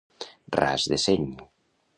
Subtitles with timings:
[0.59, 1.29] Ras de seny.